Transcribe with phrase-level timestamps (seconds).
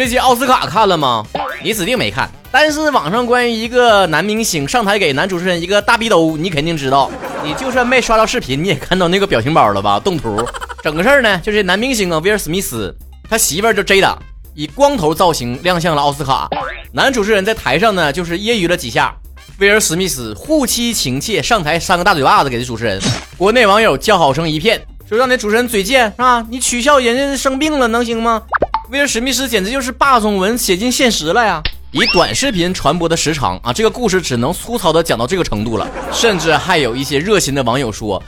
[0.00, 1.22] 这届奥斯卡看了吗？
[1.62, 2.26] 你指定没看。
[2.50, 7.10] 但是网上关于一个男明星上台给男主持人一个大逼兜，你肯定知道。
[7.44, 10.00] 你就算没刷到视频，你也看到那个表情包了吧？
[10.00, 10.42] 动图。
[10.82, 12.96] 整个事儿呢，就是男明星啊，威尔史密斯，
[13.28, 14.16] 他媳妇儿就 Jada，
[14.54, 16.48] 以光头造型亮相了奥斯卡。
[16.94, 19.14] 男主持人在台上呢，就是揶揄了几下。
[19.58, 22.98] 威尔史密斯护妻情切，上台扇个大嘴巴子给这主持人。
[23.36, 26.46] 国内网友叫好声一片，说让那主持人嘴贱是吧？
[26.48, 28.42] 你取笑人家生病了能行吗？
[28.90, 31.62] 威尔史密斯简直就是霸总文写进现实了呀！
[31.92, 35.88] 以短视频传播的时长啊，这个故事只能粗糙的讲到这个程度了。
[36.12, 38.20] 甚至还有一些热心的网友说，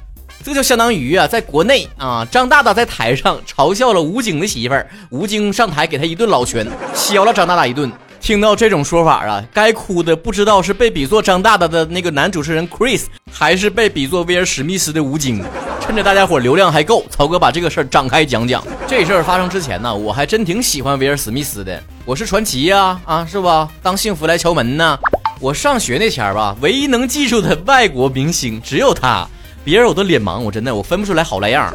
[0.44, 7.90] 这就相当于啊，在国内啊，张大大在台上嘲笑了吴京的媳妇儿，吴京上台给他一顿老拳，削了张大大一顿。
[8.22, 15.44] 听到这种说法啊，该哭的不知道是被比作张大大的那个男主持人 Chris，还是被比作威尔史密斯的吴京。
[15.80, 18.64] 趁着大家伙流量还够，曹哥把这个事儿展开讲讲。
[18.86, 21.82] 这事儿发生之前呢，我还真挺喜欢威尔史密斯的。
[22.04, 23.68] 我是传奇呀，啊是吧？
[23.82, 24.96] 当幸福来敲门呢。
[25.40, 29.26] 我上学那前儿吧，唯一能记住的外国明星只有他，
[29.64, 31.74] 别人我都脸盲，我真的我分不出来好赖样。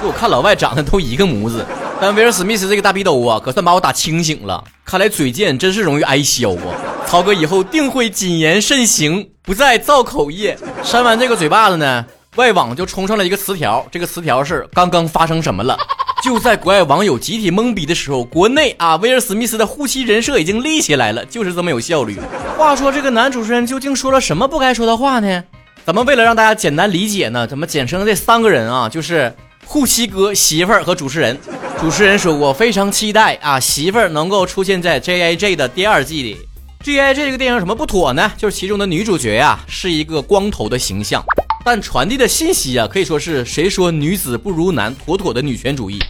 [0.00, 1.66] 给我看老外长得都一个模子。
[2.00, 4.62] 但威尔史密斯这个大逼兜啊，可算把我打清醒了。
[4.88, 6.72] 看来嘴贱真是容易挨削啊！
[7.06, 10.56] 曹哥以后定会谨言慎行，不再造口业。
[10.82, 15.76] 扇完这个嘴巴子呢，外网就冲上了一个词条，这个词条是刚刚发生什么了？
[16.24, 22.18] 就在国外网友集体懵逼的时候，国内啊，威尔史密斯的护妻人设已经立起来了，就是这么有效率。
[22.56, 25.44] 话说这个男主持人究竟说了什么不该说的话呢？
[25.84, 29.30] 咱们为了让大家简单理解呢，咱们简称这三个人啊，就是
[29.66, 31.38] 护妻哥、媳妇儿和主持人。
[31.80, 36.36] 主持人说：“我非常期待啊，媳妇儿能够出现在 J I J 的第二季里。
[36.82, 38.32] J I J 这个电影有什么不妥呢？
[38.36, 41.24] 就是其中的女主角呀，是一个光头的形象，
[41.64, 46.00] 但传递的信息啊，可以说是谁说女子不如男，妥妥的女权主义。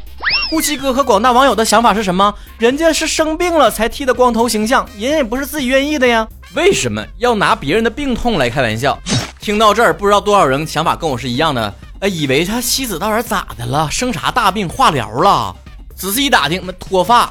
[0.48, 2.34] 呼七哥和广大网友的想法是什么？
[2.58, 8.98] 人家是生病了才剃的光头形象，人也不是自己愿意的呀，为什么要拿别人的病痛来开玩笑？
[9.38, 13.90] 听到这儿，不知道多少人想法跟我是一样的。”哎，以为他妻子到底咋的了？
[13.90, 14.68] 生啥大病？
[14.68, 15.54] 化疗了？
[15.96, 17.22] 仔细一打听，那脱发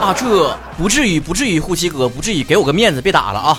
[0.00, 0.14] 啊！
[0.18, 3.58] 这不至于，不至于，护妻哥不至于，给我个面子，别打了啊！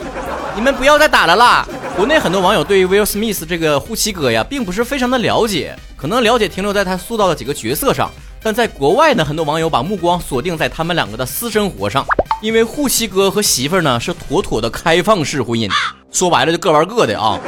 [0.55, 1.67] 你们不要再打了啦！
[1.95, 8.09] 国内很多网友对于威尔史密斯这个护妻哥呀，并不是非常的了解，可能了解停留在他塑造的几个角色上，
[8.41, 12.03] 但在国外呢，很多网友把目光锁定在他们两个的私生活上，
[12.41, 15.71] 因为护妻哥和媳妇儿呢是妥妥的开放式婚姻，
[16.11, 17.39] 说白了就各玩各的啊。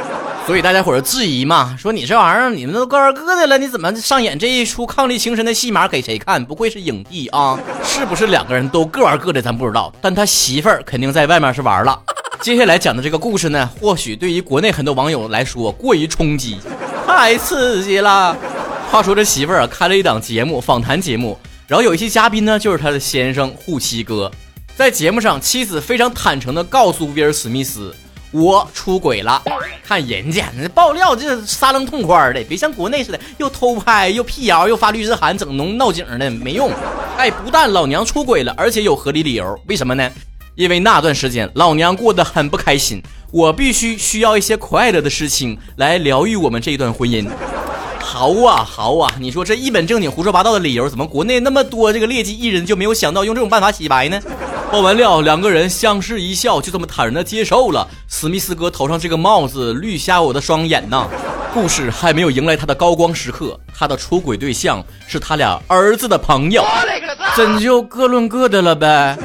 [0.46, 6.44] 所以大家伙儿质疑嘛，说你这玩意儿，你们都各玩各的了，你怎么上演这一出伉俪情深的戏码给谁看？
[6.44, 7.56] 不愧是影帝啊！
[7.84, 9.92] 是不是两个人都各玩各的，咱不知道。
[10.00, 11.96] 但他媳妇儿肯定在外面是玩了。
[12.42, 16.58] 接下来讲的这个故事呢，或许对于国内很多网友来说过于冲击，
[17.06, 18.36] 太刺激了。
[18.90, 24.28] 话说这媳妇儿啊，开了一档节目，访谈节目，然后有一些嘉宾呢，就是他的先生护妻哥，
[24.74, 27.94] 在节目上，妻子非常坦诚的告诉威尔史密斯。
[28.32, 29.42] 我出轨了，
[29.82, 36.70] 看人家那爆料，这撒楞痛快的，别像国内似的，又偷拍，又辟谣，又发律师函，整弄闹警的，没用。
[37.16, 39.60] 哎，不但老娘出轨了，而且有合理理由。
[39.66, 40.10] 为什么呢？
[40.54, 43.02] 因为那段时间老娘过得很不开心，
[43.32, 47.28] 我必须需要一些快乐的事情来疗愈我们这一段婚姻。
[47.98, 54.20] 好啊，好啊，你说这一本正经胡说八道的理由，怎么国内那么多这个劣迹艺人就没有想到用这种办法洗白呢？
[54.70, 57.86] 爆完料，两个人相视一笑，就这么坦然的接受了。
[58.06, 61.08] 史密斯哥头上这个帽子绿瞎我的双眼呐！
[61.52, 66.64] 故事还没有迎来他的高光时刻，他的出轨对象是他俩儿子的朋友，
[67.34, 69.18] 怎就各论各的了呗。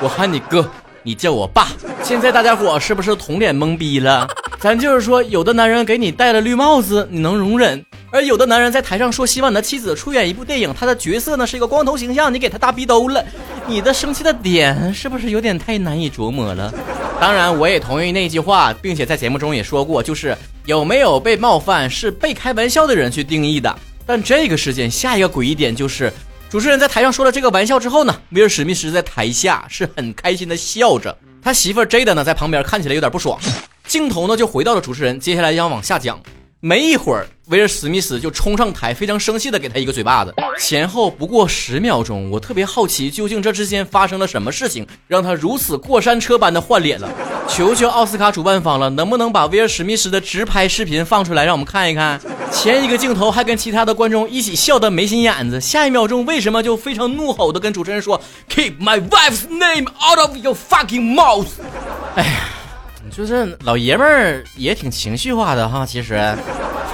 [0.00, 0.64] 我喊你哥，
[1.02, 1.68] 你叫我爸。
[2.02, 4.28] 现在大家伙是不是同脸懵逼了？
[4.60, 7.80] 咱就是说，有的男人给你戴了绿帽子，你能容忍；
[8.12, 13.24] 而有的男人在台上说希望你的妻子出演一部电影，他的角色呢是一个光头形象，你给他大逼兜了。
[13.66, 16.72] 你的生气的点是不是有点太难以琢磨了？
[17.20, 23.74] 当然，我也同意那句话，并且在节目中也说过，就是有没有被冒犯是被开玩笑的人去定义的。
[24.06, 26.12] 但这个事件下一个诡异点就是，
[26.52, 33.40] 主持人在台上说了这个玩笑之后呢，威尔史密斯在台下是很开心的笑着，他媳妇 Jada 呢在旁边看起来有点不爽。
[33.86, 36.20] 镜头呢就回到了主持人，接下来要往下讲。
[36.60, 40.34] 没一会儿，威尔史密斯就冲上台，非常生气的给他一个嘴巴子。
[40.58, 47.06] 前后不过十秒钟，我特别好奇，究竟这之间发生了什么事情，让他如此过山车般的换脸了？
[47.46, 52.18] 求求奥斯卡主办方了，能不能把威尔史密斯的直拍视频放出来，让我们看一看？
[52.50, 58.18] 前一个镜头还跟其他的观众一起笑得没心眼子，下一秒钟为什么就非常怒吼的跟主持人说
[58.48, 61.48] ：“Keep my wife's name out of your fucking mouth！”
[62.16, 62.48] 哎呀。
[63.14, 66.14] 就是老爷们儿也挺情绪化的哈，其实，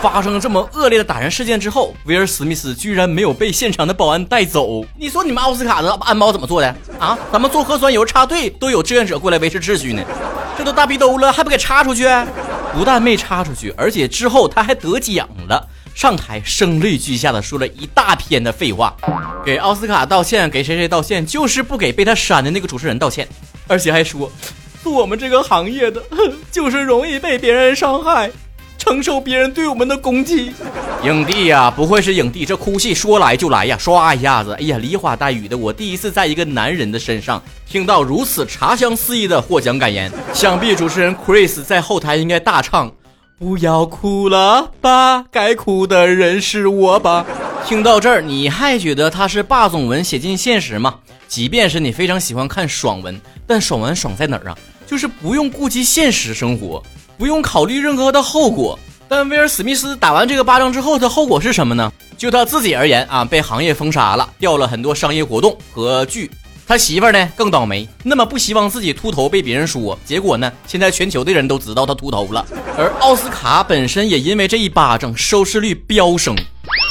[0.01, 4.85] 发生了这么恶劣的打人事件之后，威尔史密斯居然没有被现场的保安带走。
[4.97, 7.19] 你说你们奥斯卡的安保怎么做的啊？
[7.33, 10.03] 咱们做核酸有人插队都有志愿者过来维持秩序呢，
[10.57, 12.09] 这都大逼兜了还不给插出去？
[12.73, 18.95] 不但没插出去，而且之后他还得奖了，上台声泪俱下的说了一大篇的废话，
[19.45, 23.27] 给奥斯卡道歉，给谁谁道歉，就是不给被他删的那个主持人道歉，
[23.67, 24.31] 而且还说，
[24.85, 26.01] 做我们这个行业的
[26.53, 28.31] 就是容易被别人伤害。
[28.89, 30.51] 承受别人对我们的攻击，
[31.05, 42.91] 影帝呀，不会是影帝，这哭戏说来就来呀，唰一下子，哎呀，梨花带雨的，我第一次在一个男人的身上听到如此茶香四溢的获奖感言，想必主持人 Chris 在后台应该大唱
[43.39, 47.27] ：“不要哭了吧，该哭的人是我吧。”
[47.69, 50.95] 听到这儿，你还觉得他是霸总文写进现实吗？
[51.29, 54.57] 即便是你非常喜欢看爽文，但爽文爽在哪儿啊？
[54.87, 56.83] 就是不用顾及现实生活。
[57.19, 58.79] 不用考虑任何的后果，
[59.09, 61.93] 但威尔史密斯打完这个巴掌之后的后果是什么呢？
[62.17, 66.31] 就他自己而言啊，被行业封杀了，掉了很多商业活动和剧。
[66.67, 72.47] 他媳妇儿呢更倒霉，那么不希望自己秃头被别人说，结果呢，现在全球的人都知道他秃头了。
[72.77, 76.37] 而奥斯卡本身也因为这一巴掌收视率飙升，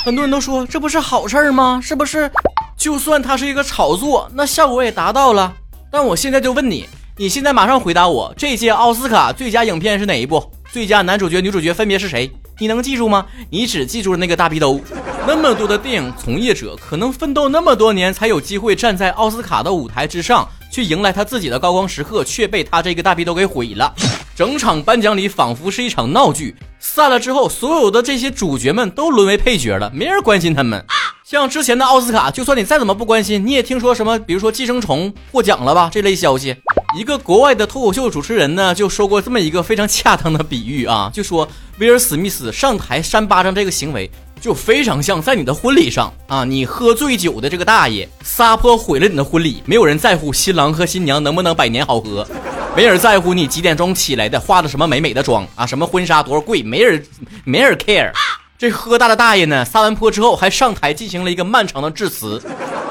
[0.03, 1.79] 很多人都说这不是好事儿吗？
[1.81, 2.29] 是不是？
[2.75, 5.53] 就算它是一个炒作，那效果也达到了。
[5.91, 6.87] 但我现在就问你。
[7.19, 10.51] 你现在马上回答我，这届奥斯卡最佳影片是哪一部？
[10.71, 12.31] 最佳男主角、女主角分别是谁？
[12.59, 13.25] 你能记住吗？
[13.49, 14.79] 你只记住了那个大逼兜。
[15.25, 23.91] 那么多的电影从业者，可能奋斗那么多年，才有机会站在奥斯卡的舞台之上，去迎来他自己的高光时刻，却被他这个大逼兜给毁了。
[24.35, 30.85] 整场颁奖礼仿佛是一场闹剧，散了之后，所有的这些主角们都沦为配角了，没人关心他们。
[31.29, 35.89] 像之前的奥斯卡，就算你再怎么不关心，你也听说什么，比如说《寄生虫》获奖了吧？
[35.91, 36.55] 这类消息。
[36.97, 41.45] 一个国外的脱口秀主持人呢，就说过这么一个非常恰当的比喻啊， 就说
[41.79, 44.09] 威尔史密斯上台扇巴掌这个行为，
[44.39, 52.25] 就非常像在你的婚礼上啊，你喝醉酒的这个大爷撒泼毁了你的婚礼，没有人在乎新郎和新娘能不能百年好合，
[52.73, 57.05] 没人在乎你几点钟起来的，化的什么美美的妆啊，什么婚纱多少贵，没人
[57.43, 58.13] 没人 care。
[58.59, 62.41] 这喝大的大爷呢，撒完泼之后还上台进行了一个漫长的致辞，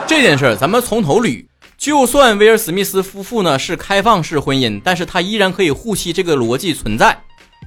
[0.06, 1.44] 这件事儿咱们从头捋。
[1.76, 7.18] 就算威尔史密斯夫妇呢是开放式婚姻，但是他依然可以护妻这个逻辑存在。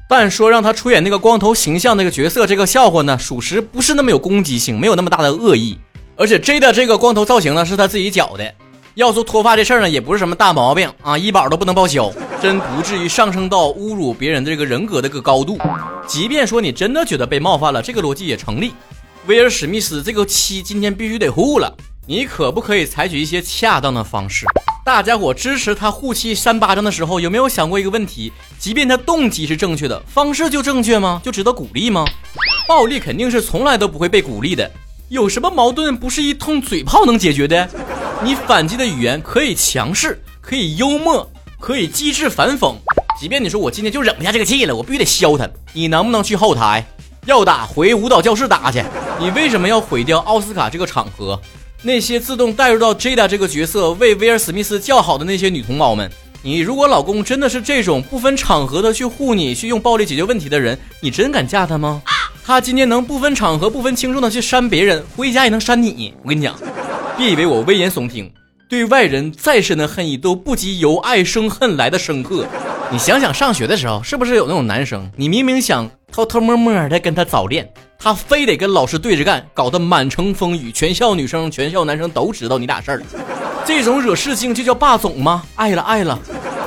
[0.09, 5.77] 但说让他出演那个光头形象那个角色，这个笑话呢，属实不是那么有攻击性，没有那么大的恶意。
[6.15, 8.53] 而且 J 的这个光头造型呢，是他自己绞的。
[8.95, 15.57] 要说脱发这事儿呢，也不是什么大毛病啊，医保都不能报销，真不至于上升到侮辱别人的这个人格的个高度。
[16.07, 18.73] 即便说你真的觉得被冒犯了，这个逻辑也成立。
[19.27, 21.75] 威尔史密斯这个妻今天必须得护了。
[22.07, 24.45] 你可不可以采取一些恰当的方式？
[24.85, 28.31] 大家伙支持他护妻扇巴掌的时候，有没有想过一个问题？
[28.57, 31.21] 即便他动机是正确的，方式就正确吗？
[31.23, 32.05] 就值得鼓励吗？
[32.67, 34.71] 暴力肯定是从来都不会被鼓励的。
[35.09, 37.69] 有什么矛盾不是一通嘴炮能解决的？
[38.23, 42.73] 你反击的语言可以强势，可以幽默，可以机智反讽。
[43.19, 45.47] 即便你说我今天就忍不下这个气了，我必须得削他。
[45.73, 46.85] 你能不能去后台？
[47.25, 48.81] 要打回舞蹈教室打去。
[49.19, 51.39] 你为什么要毁掉奥斯卡这个场合？
[51.81, 56.09] 那些自动带入到 Jada 这个角色为威尔史密斯叫好的那些女同胞们，
[56.41, 62.01] 你如果老公真的是这种不分场合的去护你，去用暴力解决问题的人，你真敢嫁他吗？
[62.45, 66.13] 他今天能不分场合、不分轻重的去扇别人，回家也能扇你。
[66.23, 66.55] 我跟你讲，
[67.17, 68.31] 别以为我危言耸听，
[68.69, 72.45] 对外人再深的恨意都不及由爱生恨来的深刻。
[72.91, 77.67] 你想想，上学的时候是不是有那种男生，你明明想偷偷摸摸的跟他早恋？
[77.97, 83.01] 他非得跟老师对着干，搞得满城风雨，全校女生、全校男生都知道你俩事儿。
[83.65, 85.43] 这种惹事情就叫霸总吗？
[85.55, 86.19] 爱了爱了，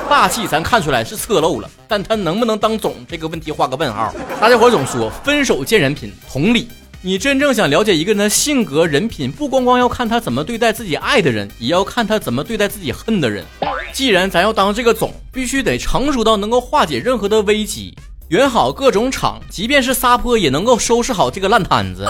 [0.09, 4.13] 霸气咱看出来是侧漏了，但他能不能当总这个问题画个问号。
[4.41, 6.67] 大家伙总说分手见人品，同理，
[7.05, 13.43] 你真正想了解一个人的性格人品，不光光要看他怎么对待自己爱的人，也要看他怎么对待自己恨的人。
[13.91, 17.93] 既然咱要当这个总，必须得成熟到能够化解任何的危机。
[18.29, 22.09] 圆好各种场，即便是撒泼也能够收拾好这个烂摊子，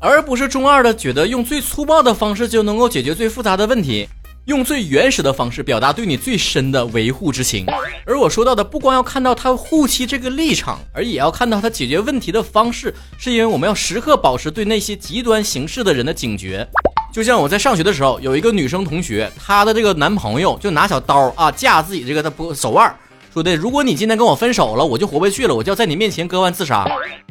[0.00, 4.08] 而不是中二的觉得用最粗暴的方式就能够解决最复杂的问题，
[4.46, 7.64] 用最原始的方式表达对你最深的维护之情。
[8.04, 16.66] 而我说到的，不光要看到他护妻这个立场，而也要看到他解决问题的方式，是因为我们要时刻保持对那些极端形式的人的警觉。
[17.12, 22.92] 就像我在上学的时候，有一个女生同学，她的这个男朋友就拿小刀啊架自己这个的不手腕。
[23.32, 26.84] 说的，如果你今天跟我分手了，我就活不下去了，我就要在你面前割腕自杀。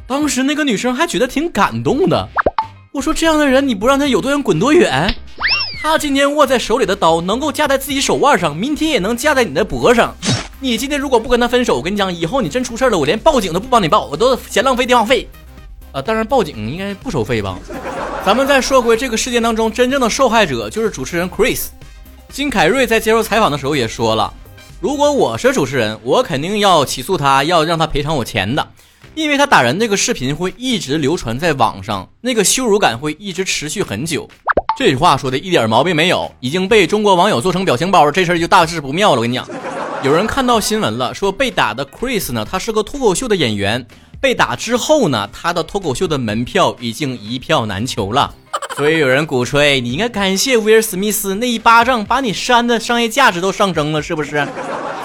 [0.08, 2.30] 当时那个女生还觉得挺感动的。
[2.94, 5.14] 我说这样的人，你不让他有多远滚多远。
[5.82, 10.16] 他今天握在手里的刀能够架在自己手腕上，明天也能架在你的脖上。
[10.60, 15.28] 你今天如果不跟他分手，我跟你讲，以后你真出事了，我连报警都不帮你报，我都嫌浪费电话费。
[15.92, 17.58] 啊，当然报警应该不收费吧？
[18.24, 21.70] 咱们再说回这个事件当中真正的受害者，就是主持人 Chris。
[22.30, 24.32] 金凯瑞在接受采访的时候也说了，
[24.80, 28.66] 如果我是主持人，我肯定要起诉他，要让他赔偿我钱的。
[29.16, 34.30] 因为他打人那个视频会一直流传在网上，那个羞辱感会一直持续很久。
[34.78, 39.18] 这句话说的一点毛病没有，已经被中国网友做成表情包了，这事儿就大事不妙了。
[39.18, 39.48] 我跟你讲，
[40.02, 43.86] 有人看到新闻了，说被打的 Chris 呢，他是个脱口秀的演员，
[44.20, 48.34] 被打之后呢，他的脱口秀的门票已经一票难求了。
[48.76, 54.48] 所以有人鼓吹，你应该感谢威尔史密斯那一巴掌，把你删的商业价值都上升了，是不是？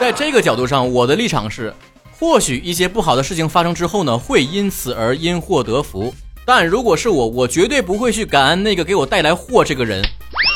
[0.00, 1.75] 在这个角度上，我的立场是。
[2.18, 6.14] 或许一些不好的事情发生之后呢，会因此而因祸得福。
[6.46, 10.00] 但如果是我，我绝对不会去感恩那个给我带来祸这个人。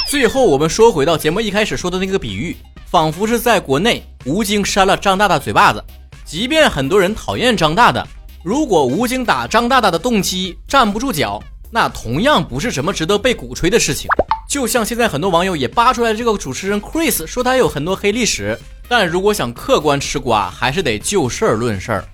[0.09, 2.57] 最后，我们说回到节目一开始说的那个比喻，
[2.87, 5.85] 仿佛是在国内吴京扇了张大大嘴巴子。
[6.25, 8.07] 即便很多人讨厌张大大，
[8.45, 11.43] 如果吴京打张大大的动机站不住脚，
[11.73, 14.09] 那同样不是什么值得被鼓吹的事情。
[14.49, 18.57] 就像现在很多网友也扒出来这个主持人 Chris 说他有很多黑历史。
[18.91, 22.05] 但如果想客观吃瓜，还是得就事儿论事儿。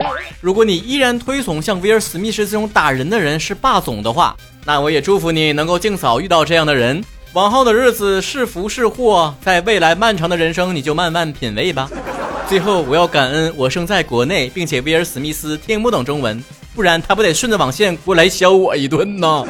[0.42, 7.02] 如果你依然推崇像威尔史密斯这种打人的人是霸总的话，那我也祝福你能够尽早遇到这样的人。
[7.32, 11.88] 往后的日子是福是祸，在未来漫长的人生，你就慢慢品味吧。
[12.46, 19.46] 最后，我要感恩我生在国内，并且威尔史密斯听不懂中文，不然他不得顺着网线过来削我一顿呢。